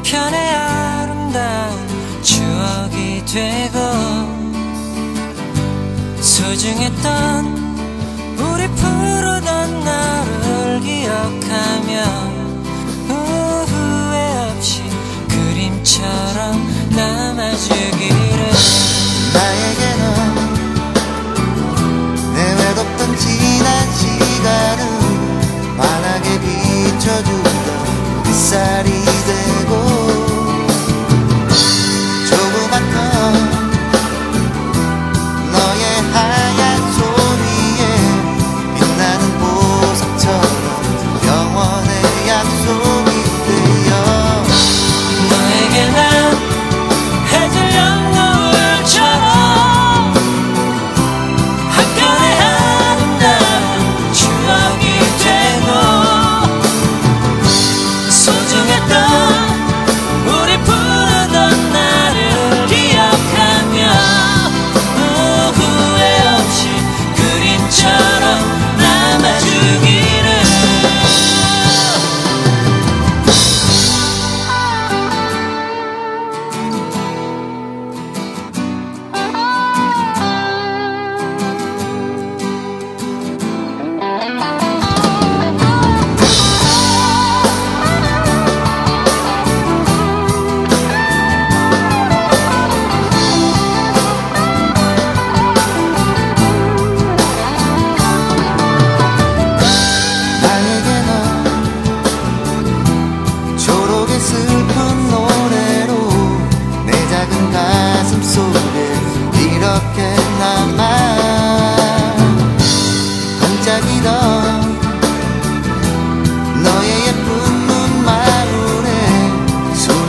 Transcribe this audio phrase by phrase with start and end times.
[0.00, 3.78] 한편의 아름다운 추억이 되고
[6.22, 7.46] 소중했던
[8.38, 12.04] 우리 푸르던 나를 기억하며
[13.08, 14.82] 후회 없이
[15.28, 17.89] 그림처럼 남아줄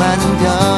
[0.01, 0.70] man done.